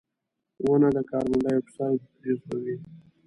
•ونه 0.65 0.89
د 0.95 0.97
کاربن 1.09 1.39
ډای 1.45 1.55
اکساید 1.61 1.99
جذبوي. 2.23 2.75